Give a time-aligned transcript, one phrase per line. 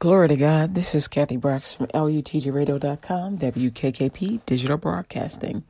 [0.00, 0.74] Glory to God.
[0.74, 5.62] This is Kathy Brooks from LUTGRadio.com, WKKP Digital Broadcasting.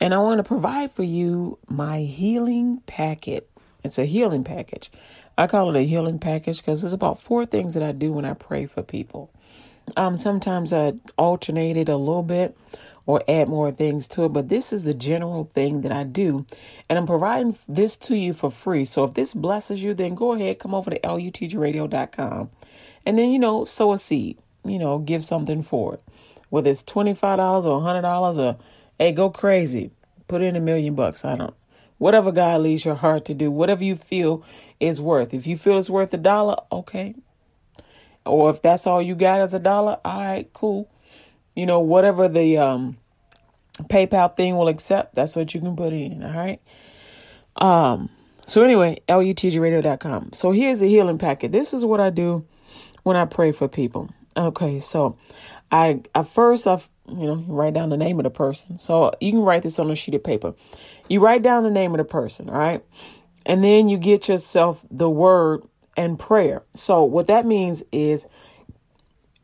[0.00, 3.50] And I want to provide for you my healing packet.
[3.82, 4.88] It's a healing package.
[5.36, 8.24] I call it a healing package because there's about four things that I do when
[8.24, 9.32] I pray for people.
[9.96, 12.56] Um, sometimes I alternate it a little bit
[13.04, 16.46] or add more things to it, but this is the general thing that I do.
[16.88, 18.84] And I'm providing this to you for free.
[18.84, 22.50] So if this blesses you, then go ahead, come over to lutgradio.com
[23.06, 26.02] and then, you know, sow a seed, you know, give something for it.
[26.50, 28.56] Whether it's $25 or $100 or,
[28.98, 29.90] hey, go crazy,
[30.28, 31.24] put in a million bucks.
[31.24, 31.54] I don't,
[31.98, 34.44] whatever God leads your heart to do, whatever you feel
[34.80, 35.32] is worth.
[35.32, 37.14] If you feel it's worth a dollar, okay.
[38.24, 40.90] Or if that's all you got is a dollar, all right, cool
[41.56, 42.98] you know, whatever the um,
[43.84, 46.22] PayPal thing will accept, that's what you can put in.
[46.22, 46.60] All right.
[47.56, 48.10] Um,
[48.46, 50.34] so anyway, lutgradio.com.
[50.34, 51.50] So here's the healing packet.
[51.50, 52.46] This is what I do
[53.06, 54.10] when I pray for people.
[54.36, 55.16] Okay, so
[55.70, 58.78] I at first I you know write down the name of the person.
[58.78, 60.54] So you can write this on a sheet of paper.
[61.08, 62.84] You write down the name of the person, all right,
[63.46, 65.62] and then you get yourself the word
[65.96, 66.64] and prayer.
[66.74, 68.26] So what that means is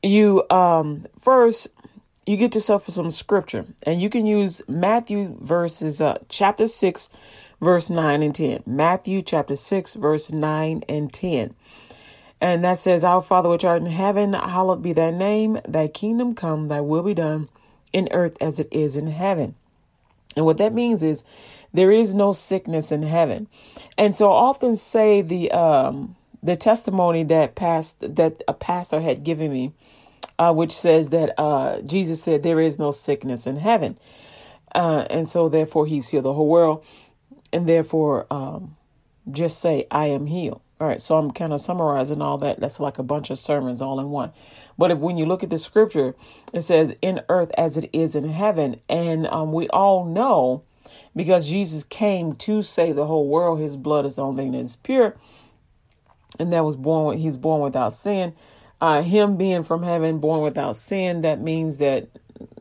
[0.02, 1.68] you um first
[2.26, 7.08] you get yourself some scripture and you can use Matthew verses uh, chapter 6
[7.60, 11.54] verse 9 and 10 Matthew chapter 6 verse 9 and 10
[12.42, 16.34] and that says our father which art in heaven hallowed be thy name thy kingdom
[16.34, 17.48] come thy will be done
[17.94, 19.54] in earth as it is in heaven
[20.36, 21.24] and what that means is
[21.72, 23.48] there is no sickness in heaven
[23.96, 29.24] and so I often say the um the testimony that past that a pastor had
[29.24, 29.72] given me
[30.38, 33.98] uh, which says that uh, Jesus said there is no sickness in heaven.
[34.74, 36.84] Uh, and so, therefore, he's healed the whole world.
[37.52, 38.76] And therefore, um,
[39.30, 40.62] just say, I am healed.
[40.80, 42.58] All right, so I'm kind of summarizing all that.
[42.58, 44.32] That's like a bunch of sermons all in one.
[44.76, 46.16] But if when you look at the scripture,
[46.52, 48.76] it says, in earth as it is in heaven.
[48.88, 50.64] And um, we all know
[51.14, 54.58] because Jesus came to save the whole world, his blood is the only thing that
[54.58, 55.16] is pure.
[56.40, 58.34] And that was born, he's born without sin
[58.82, 62.08] uh, him being from heaven, born without sin, that means that,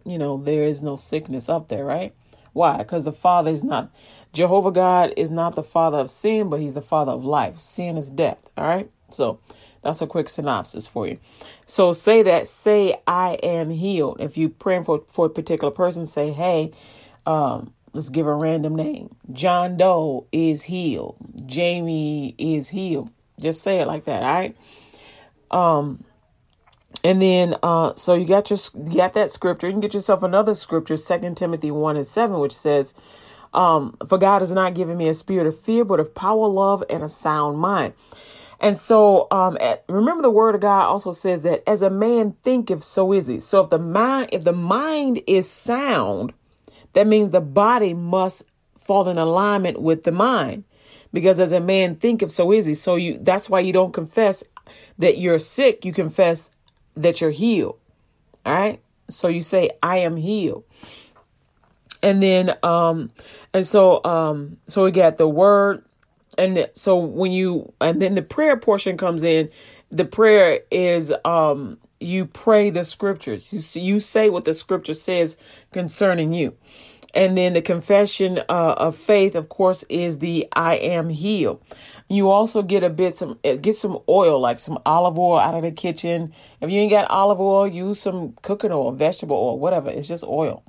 [0.05, 2.13] you know, there is no sickness up there, right?
[2.53, 2.77] Why?
[2.77, 3.93] Because the Father is not,
[4.33, 7.59] Jehovah God is not the Father of sin, but He's the Father of life.
[7.59, 8.89] Sin is death, all right?
[9.09, 9.39] So
[9.81, 11.19] that's a quick synopsis for you.
[11.65, 14.17] So say that, say, I am healed.
[14.19, 16.71] If you're praying for, for a particular person, say, hey,
[17.25, 19.15] um, let's give a random name.
[19.31, 21.17] John Doe is healed.
[21.45, 23.11] Jamie is healed.
[23.39, 24.57] Just say it like that, all right?
[25.49, 26.03] Um,
[27.03, 29.67] and then, uh, so you got your you got that scripture.
[29.67, 32.93] You can get yourself another scripture, Second Timothy one and seven, which says,
[33.53, 36.83] um, "For God has not given me a spirit of fear, but of power, love,
[36.89, 37.93] and a sound mind."
[38.59, 42.35] And so, um, at, remember the word of God also says that as a man
[42.43, 43.39] thinketh, so is he.
[43.39, 46.33] So if the mind, if the mind is sound,
[46.93, 48.43] that means the body must
[48.77, 50.63] fall in alignment with the mind,
[51.11, 52.75] because as a man thinketh, so is he.
[52.75, 54.43] So you, that's why you don't confess
[54.99, 55.83] that you're sick.
[55.83, 56.51] You confess
[56.95, 57.77] that you're healed.
[58.45, 58.81] All right.
[59.09, 60.63] So you say, I am healed.
[62.03, 63.11] And then, um,
[63.53, 65.85] and so, um, so we got the word.
[66.37, 69.49] And so when you, and then the prayer portion comes in,
[69.89, 73.53] the prayer is, um, you pray the scriptures.
[73.53, 75.37] You, see, you say what the scripture says
[75.71, 76.55] concerning you.
[77.13, 81.61] And then the confession uh, of faith, of course, is the I am healed.
[82.07, 85.55] You also get a bit some eh, get some oil, like some olive oil out
[85.55, 86.33] of the kitchen.
[86.59, 89.89] If you ain't got olive oil, use some cooking oil, vegetable oil, whatever.
[89.89, 90.63] It's just oil.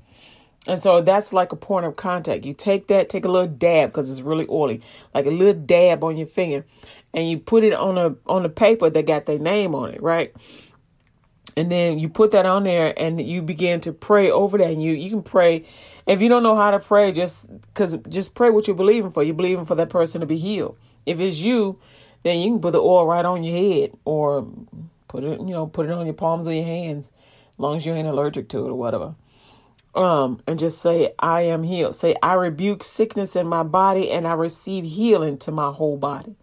[0.67, 2.45] And so that's like a point of contact.
[2.45, 4.81] You take that, take a little dab because it's really oily,
[5.13, 6.65] like a little dab on your finger,
[7.13, 10.01] and you put it on a on a paper that got their name on it,
[10.01, 10.33] right?
[11.57, 14.71] And then you put that on there, and you begin to pray over that.
[14.71, 15.65] And you you can pray
[16.07, 19.23] if you don't know how to pray, just because just pray what you're believing for.
[19.23, 20.79] You're believing for that person to be healed.
[21.05, 21.79] If it's you,
[22.23, 24.49] then you can put the oil right on your head or
[25.09, 27.13] put it, you know, put it on your palms of your hands,
[27.51, 29.15] as long as you ain't allergic to it or whatever.
[29.95, 31.95] Um, and just say, I am healed.
[31.95, 36.35] Say, I rebuke sickness in my body and I receive healing to my whole body.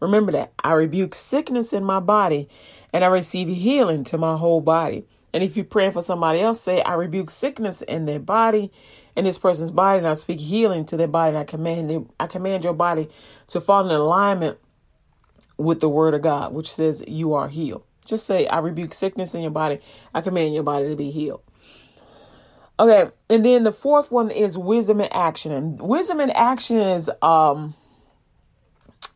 [0.00, 0.52] Remember that.
[0.62, 2.48] I rebuke sickness in my body
[2.94, 5.04] and I receive healing to my whole body.
[5.34, 8.70] And if you're praying for somebody else, say, I rebuke sickness in their body
[9.16, 12.08] in this person's body, and I speak healing to their body, and I command them,
[12.20, 13.08] I command your body
[13.48, 14.58] to fall in alignment
[15.56, 17.82] with the word of God, which says you are healed.
[18.06, 19.80] Just say, I rebuke sickness in your body.
[20.14, 21.42] I command your body to be healed.
[22.78, 25.50] Okay, and then the fourth one is wisdom in action.
[25.52, 27.74] And wisdom in action is um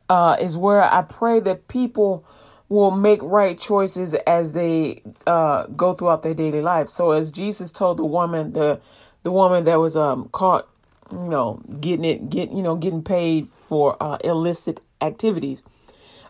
[0.08, 2.24] uh is where I pray that people
[2.68, 6.88] will make right choices as they uh, go throughout their daily life.
[6.88, 8.80] So as Jesus told the woman, the
[9.22, 10.68] the woman that was um, caught,
[11.10, 15.62] you know, getting it, get you know, getting paid for uh, illicit activities.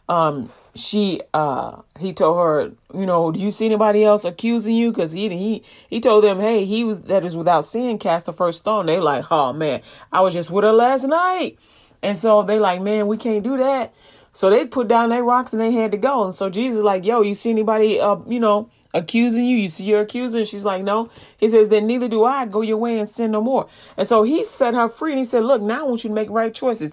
[0.08, 4.90] Um, she uh, he told her, you know, do you see anybody else accusing you?
[4.90, 8.32] Because he he he told them, hey, he was that is without sin cast the
[8.32, 8.86] first stone.
[8.86, 9.82] They like, oh man,
[10.12, 11.58] I was just with her last night,
[12.02, 13.92] and so they like, man, we can't do that.
[14.38, 16.22] So they put down their rocks and they had to go.
[16.22, 19.56] And so Jesus like, yo, you see anybody, uh, you know, accusing you?
[19.56, 20.38] You see your accuser?
[20.38, 21.10] And she's like, no.
[21.38, 22.46] He says, then neither do I.
[22.46, 23.66] Go your way and sin no more.
[23.96, 26.14] And so he set her free and he said, look, now I want you to
[26.14, 26.92] make right choices.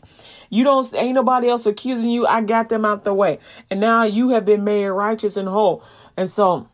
[0.50, 2.25] You don't, ain't nobody else accusing you.
[2.25, 3.38] I got them out the way.
[3.69, 5.83] And now you have been made righteous and whole.
[6.18, 6.68] And so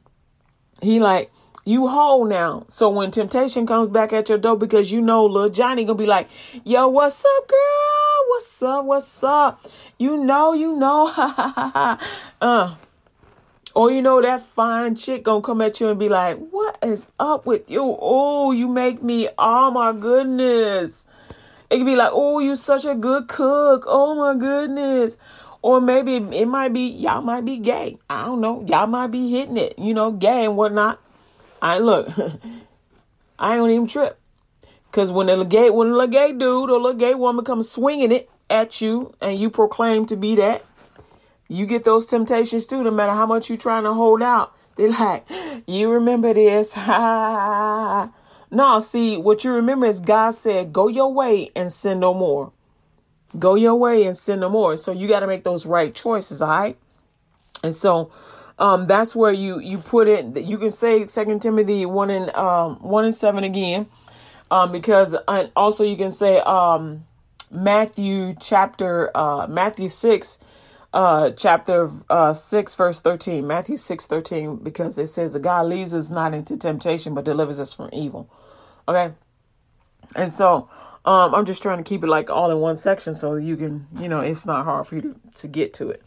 [0.81, 2.65] he like, you whole now.
[2.69, 6.05] So when temptation comes back at your door, because you know little Johnny gonna be
[6.05, 6.29] like,
[6.63, 8.25] yo, what's up, girl?
[8.29, 8.85] What's up?
[8.85, 9.65] What's up?
[9.97, 11.11] You know, you know,
[12.41, 12.75] uh,
[13.75, 17.11] or you know that fine chick gonna come at you and be like, "What is
[17.19, 17.97] up with you?
[17.99, 19.29] Oh, you make me.
[19.37, 21.07] Oh my goodness."
[21.69, 23.85] It could be like, "Oh, you such a good cook.
[23.87, 25.17] Oh my goodness."
[25.61, 27.97] Or maybe it might be y'all might be gay.
[28.09, 28.65] I don't know.
[28.67, 30.99] Y'all might be hitting it, you know, gay and whatnot.
[31.61, 32.09] I look.
[33.39, 34.19] I don't even trip.
[34.91, 38.29] Cause when a gay when a gay dude or a gay woman comes swinging it,
[38.51, 40.63] at you and you proclaim to be that,
[41.47, 44.55] you get those temptations too, no matter how much you're trying to hold out.
[44.75, 45.25] They're like,
[45.67, 46.75] you remember this.
[48.51, 52.51] no, see, what you remember is God said, go your way and sin no more.
[53.37, 54.77] Go your way and sin no more.
[54.77, 56.77] So you got to make those right choices, all right?
[57.63, 58.11] And so
[58.61, 60.39] um, that's where you you put it.
[60.41, 63.87] You can say Second Timothy one and um, one and seven again,
[64.51, 67.05] um, because and also you can say um,
[67.51, 70.39] Matthew chapter uh Matthew 6
[70.93, 75.93] uh chapter uh 6 verse 13 Matthew 6 13 because it says that God leads
[75.93, 78.29] us not into temptation but delivers us from evil.
[78.87, 79.11] Okay?
[80.15, 80.69] And so
[81.03, 83.87] um I'm just trying to keep it like all in one section so you can
[83.99, 86.03] you know it's not hard for you to, to get to it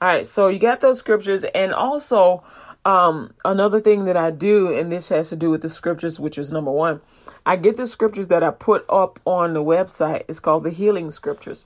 [0.00, 2.42] all right so you got those scriptures and also
[2.84, 6.38] um another thing that I do and this has to do with the scriptures which
[6.38, 7.00] is number one
[7.48, 10.24] I get the scriptures that I put up on the website.
[10.28, 11.64] It's called the Healing Scriptures,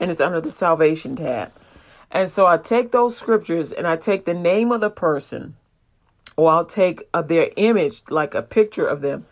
[0.00, 1.52] and it's under the Salvation tab.
[2.10, 5.56] And so I take those scriptures and I take the name of the person,
[6.38, 9.26] or I'll take uh, their image, like a picture of them,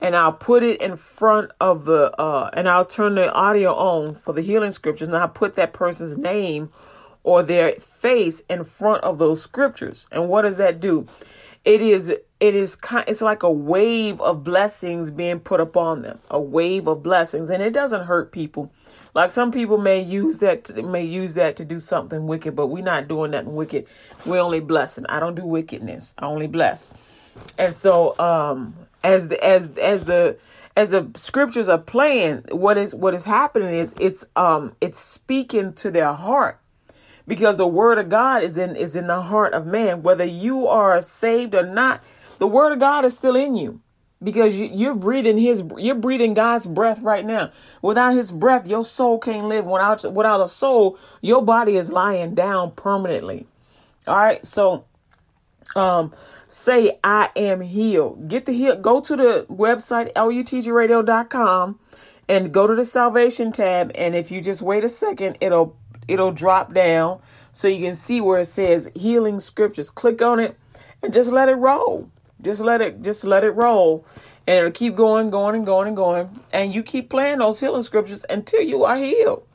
[0.00, 4.14] and I'll put it in front of the, uh, and I'll turn the audio on
[4.14, 6.72] for the healing scriptures, and I'll put that person's name
[7.24, 10.06] or their face in front of those scriptures.
[10.12, 11.08] And what does that do?
[11.64, 16.18] it is it is kind it's like a wave of blessings being put upon them
[16.30, 17.50] a wave of blessings.
[17.50, 18.70] And it doesn't hurt people.
[19.14, 22.66] Like some people may use that to, may use that to do something wicked but
[22.66, 23.86] we're not doing nothing wicked.
[24.26, 25.06] We're only blessing.
[25.06, 26.14] I don't do wickedness.
[26.18, 26.86] I only bless.
[27.58, 30.36] And so um as the as as the
[30.76, 35.72] as the scriptures are playing what is what is happening is it's um it's speaking
[35.74, 36.58] to their heart
[37.26, 40.02] because the word of God is in is in the heart of man.
[40.02, 42.02] Whether you are saved or not,
[42.38, 43.80] the word of God is still in you
[44.22, 47.50] because you, you're breathing his you're breathing God's breath right now.
[47.82, 49.66] Without his breath, your soul can't live.
[49.66, 53.46] Without without a soul, your body is lying down permanently.
[54.06, 54.84] All right, so
[55.76, 56.12] um
[56.48, 58.28] say I am healed.
[58.28, 61.78] Get the heal go to the website lutgradio.com
[62.26, 65.76] and go to the salvation tab and if you just wait a second, it'll
[66.08, 67.20] it'll drop down
[67.52, 69.90] so you can see where it says healing scriptures.
[69.90, 70.58] Click on it
[71.02, 72.10] and just let it roll.
[72.42, 74.04] Just let it just let it roll.
[74.46, 76.28] And it'll keep going, going, and going and going.
[76.52, 79.46] And you keep playing those healing scriptures until you are healed.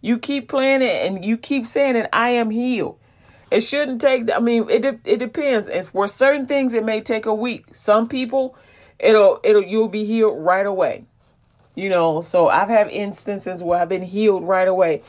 [0.00, 2.98] You keep playing it and you keep saying it, I am healed.
[3.50, 5.68] It shouldn't take, I mean, it, it depends.
[5.68, 7.66] If for certain things, it may take a week.
[7.72, 8.56] Some people,
[8.98, 11.04] it'll, it'll, you'll be healed right away.
[11.74, 15.02] You know, so I've had instances where I've been healed right away.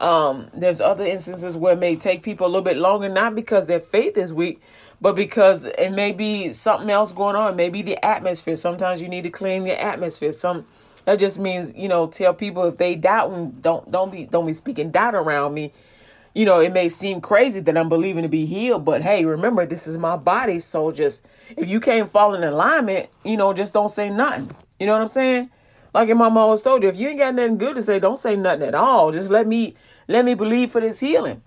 [0.00, 3.66] Um, there's other instances where it may take people a little bit longer, not because
[3.66, 4.62] their faith is weak,
[5.00, 7.54] but because it may be something else going on.
[7.54, 8.56] Maybe the atmosphere.
[8.56, 10.32] Sometimes you need to clean the atmosphere.
[10.32, 10.66] Some
[11.04, 14.46] that just means you know tell people if they doubt and don't don't be don't
[14.46, 15.72] be speaking doubt around me.
[16.34, 19.66] You know it may seem crazy that I'm believing to be healed, but hey, remember
[19.66, 20.60] this is my body.
[20.60, 21.26] So just
[21.56, 24.50] if you can't fall in alignment, you know just don't say nothing.
[24.78, 25.50] You know what I'm saying?
[25.92, 28.18] Like your mom always told you, if you ain't got nothing good to say, don't
[28.18, 29.10] say nothing at all.
[29.12, 29.74] Just let me
[30.10, 31.42] let me believe for this healing.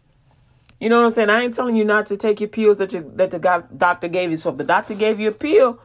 [0.79, 1.29] You know what I'm saying?
[1.29, 3.39] I ain't telling you not to take your pills that you that the
[3.77, 4.37] doctor gave you.
[4.37, 5.79] So if the doctor gave you a pill,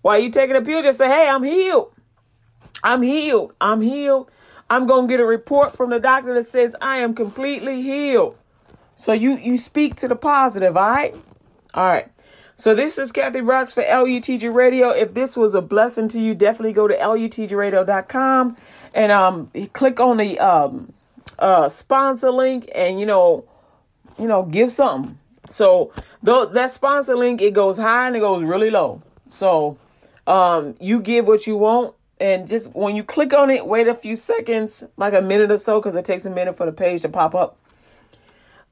[0.00, 1.92] while you taking a pill, just say, "Hey, I'm healed.
[2.82, 3.52] I'm healed.
[3.60, 4.30] I'm healed.
[4.68, 8.36] I'm gonna get a report from the doctor that says I am completely healed."
[8.96, 11.14] So you you speak to the positive, all right?
[11.74, 12.08] All right.
[12.56, 14.90] So this is Kathy Brooks for LUTG Radio.
[14.90, 18.56] If this was a blessing to you, definitely go to lutgradio.com
[18.94, 20.92] and um click on the um
[21.42, 23.44] uh sponsor link and you know
[24.18, 25.18] you know give something.
[25.48, 29.02] So though that sponsor link it goes high and it goes really low.
[29.26, 29.76] So
[30.26, 33.94] um you give what you want and just when you click on it, wait a
[33.94, 37.02] few seconds, like a minute or so, because it takes a minute for the page
[37.02, 37.58] to pop up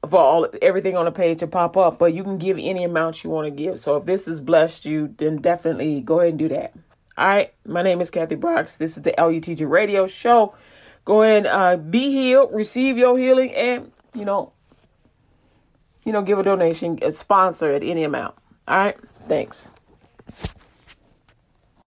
[0.09, 3.23] for all everything on the page to pop up, but you can give any amount
[3.23, 3.79] you want to give.
[3.79, 6.73] So if this has blessed you, then definitely go ahead and do that.
[7.17, 8.77] All right, my name is Kathy Brooks.
[8.77, 10.55] This is the LUTG Radio Show.
[11.05, 14.53] Go ahead, uh, be healed, receive your healing, and you know,
[16.05, 18.35] you know, give a donation, a sponsor at any amount.
[18.67, 19.69] All right, thanks.